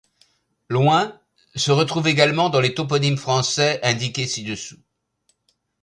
Loing 0.67 1.13
se 1.53 1.69
retrouve 1.69 2.07
également 2.07 2.49
dans 2.49 2.59
les 2.59 2.73
toponymes 2.73 3.19
français 3.19 3.79
indiqués 3.83 4.25
ci-dessous. 4.25 4.79